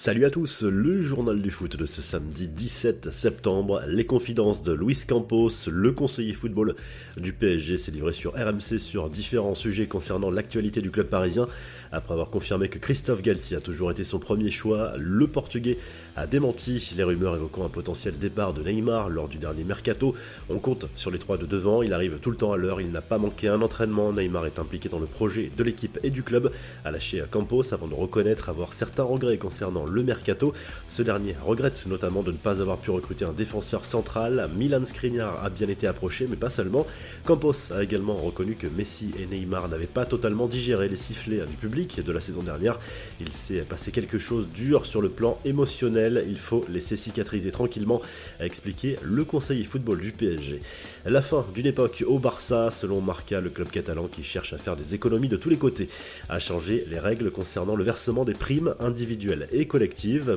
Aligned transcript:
Salut 0.00 0.26
à 0.26 0.30
tous, 0.30 0.62
le 0.62 1.02
journal 1.02 1.42
du 1.42 1.50
foot 1.50 1.74
de 1.74 1.84
ce 1.84 2.02
samedi 2.02 2.46
17 2.46 3.10
septembre, 3.10 3.82
les 3.88 4.06
confidences 4.06 4.62
de 4.62 4.72
Luis 4.72 5.00
Campos, 5.04 5.50
le 5.68 5.90
conseiller 5.90 6.34
football 6.34 6.76
du 7.16 7.32
PSG 7.32 7.78
s'est 7.78 7.90
livré 7.90 8.12
sur 8.12 8.34
RMC 8.34 8.78
sur 8.78 9.10
différents 9.10 9.56
sujets 9.56 9.88
concernant 9.88 10.30
l'actualité 10.30 10.82
du 10.82 10.92
club 10.92 11.08
parisien. 11.08 11.48
Après 11.90 12.12
avoir 12.12 12.30
confirmé 12.30 12.68
que 12.68 12.78
Christophe 12.78 13.22
Galtier 13.22 13.56
a 13.56 13.60
toujours 13.60 13.90
été 13.90 14.04
son 14.04 14.20
premier 14.20 14.52
choix, 14.52 14.92
le 14.98 15.26
portugais 15.26 15.78
a 16.14 16.28
démenti 16.28 16.92
les 16.96 17.02
rumeurs 17.02 17.34
évoquant 17.34 17.64
un 17.64 17.68
potentiel 17.68 18.18
départ 18.18 18.52
de 18.52 18.62
Neymar 18.62 19.08
lors 19.08 19.26
du 19.26 19.38
dernier 19.38 19.64
mercato. 19.64 20.14
On 20.48 20.60
compte 20.60 20.86
sur 20.94 21.10
les 21.10 21.18
trois 21.18 21.38
de 21.38 21.46
devant, 21.46 21.82
il 21.82 21.92
arrive 21.92 22.20
tout 22.20 22.30
le 22.30 22.36
temps 22.36 22.52
à 22.52 22.56
l'heure, 22.56 22.80
il 22.80 22.92
n'a 22.92 23.00
pas 23.00 23.18
manqué 23.18 23.48
un 23.48 23.62
entraînement, 23.62 24.12
Neymar 24.12 24.46
est 24.46 24.60
impliqué 24.60 24.88
dans 24.88 25.00
le 25.00 25.06
projet 25.06 25.50
de 25.56 25.64
l'équipe 25.64 25.98
et 26.04 26.10
du 26.10 26.22
club, 26.22 26.52
a 26.84 26.92
lâché 26.92 27.24
Campos 27.28 27.74
avant 27.74 27.88
de 27.88 27.94
reconnaître 27.94 28.48
avoir 28.48 28.74
certains 28.74 29.02
regrets 29.02 29.38
concernant 29.38 29.87
le 29.88 30.02
mercato. 30.02 30.52
Ce 30.88 31.02
dernier 31.02 31.36
regrette 31.44 31.86
notamment 31.86 32.22
de 32.22 32.32
ne 32.32 32.36
pas 32.36 32.60
avoir 32.60 32.78
pu 32.78 32.90
recruter 32.90 33.24
un 33.24 33.32
défenseur 33.32 33.84
central. 33.84 34.50
Milan 34.56 34.84
Skriniar 34.84 35.44
a 35.44 35.50
bien 35.50 35.68
été 35.68 35.86
approché, 35.86 36.26
mais 36.28 36.36
pas 36.36 36.50
seulement. 36.50 36.86
Campos 37.24 37.72
a 37.72 37.82
également 37.82 38.16
reconnu 38.16 38.54
que 38.54 38.66
Messi 38.66 39.12
et 39.18 39.26
Neymar 39.26 39.68
n'avaient 39.68 39.86
pas 39.86 40.06
totalement 40.06 40.46
digéré 40.46 40.88
les 40.88 40.96
sifflets 40.96 41.44
du 41.46 41.56
public 41.56 42.04
de 42.04 42.12
la 42.12 42.20
saison 42.20 42.42
dernière. 42.42 42.78
Il 43.20 43.32
s'est 43.32 43.60
passé 43.60 43.92
quelque 43.92 44.18
chose 44.18 44.48
dur 44.52 44.86
sur 44.86 45.00
le 45.00 45.08
plan 45.08 45.38
émotionnel. 45.44 46.24
Il 46.28 46.38
faut 46.38 46.64
laisser 46.68 46.96
cicatriser 46.96 47.50
tranquillement, 47.50 48.02
a 48.40 48.46
expliqué 48.46 48.96
le 49.02 49.24
conseiller 49.24 49.64
football 49.64 50.00
du 50.00 50.12
PSG. 50.12 50.60
La 51.06 51.22
fin 51.22 51.46
d'une 51.54 51.66
époque 51.66 52.04
au 52.06 52.18
Barça, 52.18 52.70
selon 52.70 53.00
Marca, 53.00 53.40
le 53.40 53.50
club 53.50 53.68
catalan 53.70 54.08
qui 54.08 54.22
cherche 54.22 54.52
à 54.52 54.58
faire 54.58 54.76
des 54.76 54.94
économies 54.94 55.28
de 55.28 55.36
tous 55.36 55.48
les 55.48 55.56
côtés, 55.56 55.88
a 56.28 56.38
changé 56.38 56.84
les 56.88 56.98
règles 56.98 57.30
concernant 57.30 57.76
le 57.76 57.84
versement 57.84 58.24
des 58.24 58.34
primes 58.34 58.74
individuelles 58.80 59.46
et. 59.52 59.68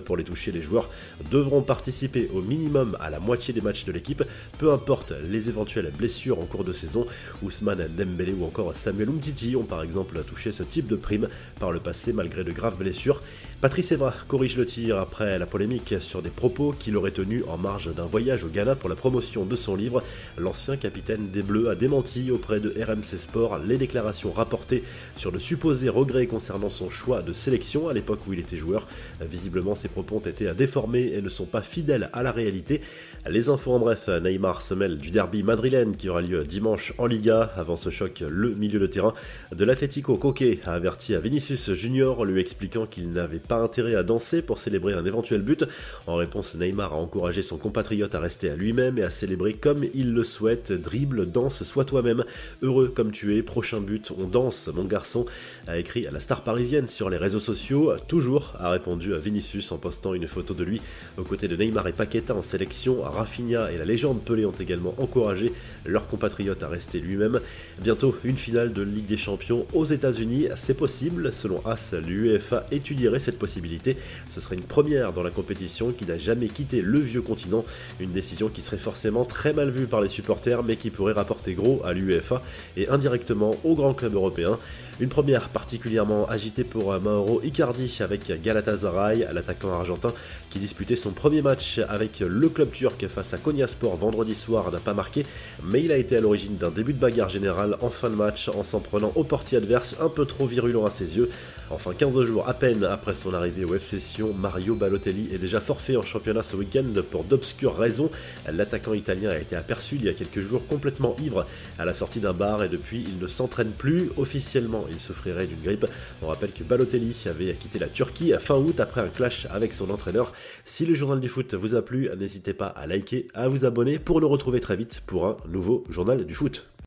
Pour 0.06 0.18
les 0.18 0.24
toucher, 0.24 0.52
les 0.52 0.62
joueurs 0.62 0.90
devront 1.32 1.62
participer 1.62 2.30
au 2.34 2.42
minimum 2.42 2.98
à 3.00 3.10
la 3.10 3.20
moitié 3.20 3.54
des 3.54 3.62
matchs 3.62 3.86
de 3.86 3.92
l'équipe, 3.92 4.24
peu 4.58 4.72
importe 4.72 5.14
les 5.30 5.50
éventuelles 5.50 5.92
blessures 5.98 6.40
en 6.40 6.46
cours 6.46 6.64
de 6.64 6.74
saison. 6.74 7.06
Ousmane 7.42 7.88
Dembélé 7.96 8.34
ou 8.34 8.46
encore 8.46 8.76
Samuel 8.76 9.10
Umtiti 9.10 9.56
ont 9.56 9.64
par 9.64 9.84
exemple 9.84 10.22
touché 10.26 10.52
ce 10.52 10.64
type 10.64 10.88
de 10.88 10.96
prime 10.96 11.28
par 11.60 11.72
le 11.72 11.80
passé 11.80 12.14
malgré 12.14 12.44
de 12.44 12.52
graves 12.52 12.78
blessures. 12.78 13.22
Patrice 13.62 13.92
Evra 13.92 14.14
corrige 14.28 14.58
le 14.58 14.66
tir 14.66 14.98
après 14.98 15.38
la 15.38 15.46
polémique 15.46 15.94
sur 16.00 16.24
des 16.24 16.32
propos 16.32 16.74
qu'il 16.78 16.98
aurait 16.98 17.12
tenus 17.12 17.44
en 17.48 17.58
marge 17.58 17.94
d'un 17.94 18.08
voyage 18.08 18.44
au 18.44 18.48
Ghana 18.48 18.76
pour 18.76 18.90
la 18.90 18.96
promotion 18.96 19.46
de 19.46 19.56
son 19.56 19.76
livre. 19.76 20.02
L'ancien 20.38 20.78
capitaine 20.78 21.30
des 21.30 21.44
Bleus 21.44 21.70
a 21.70 21.76
démenti 21.76 22.32
auprès 22.32 22.60
de 22.60 22.74
RMC 22.84 23.18
Sport 23.18 23.60
les 23.60 23.78
déclarations 23.78 24.32
rapportées 24.32 24.84
sur 25.16 25.32
de 25.32 25.38
supposés 25.38 25.90
regrets 25.90 26.26
concernant 26.26 26.72
son 26.72 26.90
choix 26.90 27.22
de 27.22 27.34
sélection 27.34 27.88
à 27.88 27.94
l'époque 27.94 28.22
où 28.28 28.34
il 28.34 28.40
était 28.40 28.58
joueur. 28.58 28.88
Visiblement, 29.32 29.76
ces 29.76 29.88
propos 29.88 30.18
ont 30.18 30.30
été 30.30 30.52
déformés 30.54 31.14
et 31.14 31.22
ne 31.22 31.30
sont 31.30 31.46
pas 31.46 31.62
fidèles 31.62 32.10
à 32.12 32.22
la 32.22 32.34
réalité. 32.34 32.82
Les 33.30 33.48
infos 33.48 33.72
en 33.72 33.80
bref, 33.80 34.10
Neymar 34.10 34.62
se 34.62 34.74
mêle 34.74 34.98
du 34.98 35.10
derby 35.10 35.42
madrilène 35.42 35.96
qui 35.96 36.10
aura 36.10 36.22
lieu 36.22 36.44
dimanche 36.44 36.94
en 36.98 37.06
Liga. 37.06 37.54
Avant 37.56 37.78
ce 37.78 37.90
choc, 37.90 38.24
le 38.28 38.50
milieu 38.56 38.78
de 38.80 38.88
terrain 38.88 39.14
de 39.56 39.64
l'Atlético 39.64 40.18
Coque 40.18 40.44
a 40.66 40.74
averti 40.74 41.16
à 41.16 41.22
Vinicius 41.22 41.72
Junior, 41.74 42.26
lui 42.26 42.42
expliquant 42.42 42.86
qu'il 42.86 43.12
n'avait 43.14 43.40
pas 43.40 43.56
intérêt 43.56 43.96
à 43.96 44.04
danser 44.04 44.42
pour 44.42 44.60
célébrer 44.60 44.94
un 44.94 45.06
éventuel 45.06 45.42
but. 45.42 45.64
En 46.08 46.16
réponse, 46.16 46.56
Neymar 46.56 46.92
a 46.92 46.98
encouragé 46.98 47.42
son 47.42 47.58
compatriote 47.58 48.14
à 48.16 48.20
rester 48.20 48.50
à 48.50 48.56
lui-même 48.58 48.98
et 48.98 49.04
à 49.04 49.10
célébrer 49.10 49.54
comme 49.54 49.86
il 49.94 50.14
le 50.14 50.26
souhaite. 50.26 50.74
Dribble, 50.74 51.32
danse, 51.32 51.64
sois 51.64 51.86
toi-même. 51.86 52.26
Heureux 52.62 52.90
comme 52.90 53.12
tu 53.12 53.38
es, 53.38 53.44
prochain 53.44 53.80
but, 53.80 54.12
on 54.18 54.26
danse, 54.26 54.70
mon 54.74 54.84
garçon, 54.84 55.26
a 55.68 55.78
écrit 55.78 56.06
à 56.06 56.12
la 56.12 56.20
star 56.20 56.44
parisienne 56.44 56.90
sur 56.90 57.10
les 57.10 57.18
réseaux 57.18 57.40
sociaux. 57.40 57.94
Toujours, 58.08 58.54
a 58.60 58.72
répondu 58.72 59.14
à 59.14 59.20
Vinicius 59.22 59.72
en 59.72 59.78
postant 59.78 60.14
une 60.14 60.28
photo 60.28 60.54
de 60.54 60.64
lui 60.64 60.82
aux 61.18 61.24
côtés 61.24 61.48
de 61.48 61.56
Neymar 61.56 61.88
et 61.88 61.94
Paqueta 61.94 62.36
en 62.36 62.42
sélection. 62.42 63.02
Rafinha 63.02 63.72
et 63.72 63.78
la 63.78 63.86
légende 63.86 64.22
Pelé 64.22 64.46
ont 64.46 64.52
également 64.52 64.94
encouragé 64.98 65.54
leur 65.86 66.08
compatriote 66.08 66.62
à 66.64 66.68
rester 66.68 67.00
lui-même. 67.00 67.40
Bientôt, 67.82 68.16
une 68.24 68.38
finale 68.38 68.74
de 68.74 68.82
Ligue 68.82 69.06
des 69.06 69.18
Champions 69.18 69.66
aux 69.74 69.86
États-Unis, 69.86 70.48
c'est 70.56 70.74
possible. 70.74 71.32
Selon 71.34 71.66
AS, 71.66 71.94
l'UEFA 71.94 72.66
étudierait 72.72 73.20
cette 73.20 73.40
possibilité. 73.40 73.98
Ce 74.30 74.42
serait 74.42 74.56
une 74.56 74.64
première 74.64 75.14
dans 75.14 75.24
la 75.24 75.32
compétition 75.32 75.92
qui 75.92 76.06
n'a 76.06 76.18
jamais 76.18 76.48
quitté 76.48 76.82
le 76.82 77.00
vieux 77.00 77.22
continent. 77.22 77.64
Une 78.00 78.12
décision 78.12 78.50
qui 78.50 78.62
serait 78.62 78.78
forcément 78.78 79.26
très 79.26 79.54
mal 79.54 79.70
vue 79.70 79.86
par 79.86 80.02
les 80.02 80.10
supporters, 80.10 80.64
mais 80.64 80.76
qui 80.76 80.90
pourrait 80.90 81.14
rapporter 81.14 81.54
gros 81.54 81.82
à 81.86 81.94
l'UEFA 81.94 82.42
et 82.78 82.90
indirectement 82.90 83.56
aux 83.64 83.76
grands 83.76 83.94
clubs 83.94 84.16
européens. 84.16 84.60
Une 85.00 85.10
première 85.10 85.50
particulièrement 85.50 86.28
agitée 86.28 86.64
pour 86.64 87.00
Mauro 87.00 87.42
Icardi 87.44 87.98
avec 88.02 88.32
Galatasaray, 88.44 89.01
l'attaquant 89.34 89.72
argentin 89.72 90.14
qui 90.50 90.60
disputait 90.60 90.96
son 90.96 91.12
premier 91.12 91.42
match 91.42 91.80
avec 91.88 92.20
le 92.20 92.50
club 92.50 92.72
turc 92.72 93.08
face 93.08 93.34
à 93.34 93.38
Konyaspor 93.38 93.96
vendredi 93.96 94.36
soir 94.36 94.72
n'a 94.72 94.80
pas 94.80 94.94
marqué, 94.94 95.26
mais 95.64 95.82
il 95.82 95.92
a 95.92 95.98
été 95.98 96.18
à 96.18 96.22
l'origine 96.22 96.58
d'un 96.58 96.72
début 96.72 96.94
de 96.94 97.00
bagarre 97.00 97.30
générale 97.30 97.78
en 97.82 97.90
fin 97.90 98.10
de 98.10 98.16
match 98.16 98.50
en 98.50 98.64
s'en 98.64 98.82
prenant 98.82 99.14
au 99.16 99.24
portier 99.24 99.58
adverse 99.58 99.96
un 100.02 100.10
peu 100.10 100.26
trop 100.26 100.46
virulent 100.46 100.86
à 100.86 100.92
ses 100.92 101.18
yeux. 101.18 101.30
Enfin 101.70 101.94
15 101.98 102.24
jours 102.24 102.50
à 102.50 102.54
peine 102.54 102.84
après 102.84 103.16
son 103.16 103.34
arrivée 103.34 103.64
au 103.64 103.74
FC 103.74 104.02
Sion, 104.02 104.34
Mario 104.34 104.76
Balotelli 104.76 105.34
est 105.34 105.38
déjà 105.38 105.62
forfait 105.62 105.96
en 105.96 106.02
championnat 106.02 106.44
ce 106.44 106.58
week-end 106.58 106.84
pour 107.10 107.24
d'obscures 107.24 107.78
raisons. 107.78 108.12
L'attaquant 108.52 108.94
italien 108.94 109.30
a 109.30 109.38
été 109.38 109.56
aperçu 109.56 109.96
il 109.96 110.04
y 110.04 110.10
a 110.10 110.14
quelques 110.14 110.42
jours 110.42 110.68
complètement 110.68 111.16
ivre 111.24 111.46
à 111.80 111.86
la 111.86 111.94
sortie 111.94 112.20
d'un 112.20 112.34
bar 112.34 112.62
et 112.62 112.68
depuis 112.68 113.06
il 113.08 113.24
ne 113.24 113.28
s'entraîne 113.28 113.72
plus 113.72 114.10
officiellement. 114.18 114.86
Il 114.92 115.00
souffrirait 115.00 115.48
d'une 115.48 115.62
grippe. 115.64 115.86
On 116.22 116.28
rappelle 116.28 116.52
que 116.52 116.66
Balotelli 116.66 117.16
avait 117.26 117.54
quitté 117.54 117.80
la 117.80 117.88
Turquie 117.88 118.34
à 118.34 118.40
fin 118.40 118.56
août 118.56 118.82
après 118.82 118.91
un 119.00 119.08
clash 119.08 119.48
avec 119.50 119.74
son 119.74 119.90
entraîneur. 119.90 120.34
Si 120.66 120.86
le 120.86 120.94
journal 120.94 121.20
du 121.20 121.30
foot 121.30 121.54
vous 121.54 121.76
a 121.76 121.82
plu, 121.82 122.10
n'hésitez 122.18 122.54
pas 122.54 122.68
à 122.68 122.88
liker, 122.88 123.28
à 123.34 123.48
vous 123.48 123.66
abonner 123.66 124.00
pour 124.00 124.22
nous 124.22 124.30
retrouver 124.30 124.60
très 124.60 124.76
vite 124.76 125.02
pour 125.06 125.26
un 125.28 125.38
nouveau 125.48 125.84
journal 125.90 126.26
du 126.26 126.34
foot. 126.34 126.72